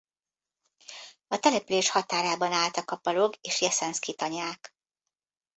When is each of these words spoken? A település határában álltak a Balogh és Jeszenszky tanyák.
A 1.27 1.39
település 1.39 1.89
határában 1.89 2.51
álltak 2.51 2.91
a 2.91 2.99
Balogh 3.03 3.37
és 3.41 3.61
Jeszenszky 3.61 4.13
tanyák. 4.15 4.73